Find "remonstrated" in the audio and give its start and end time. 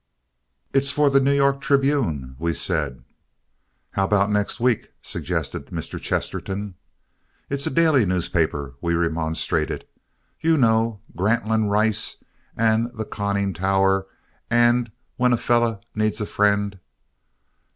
8.95-9.85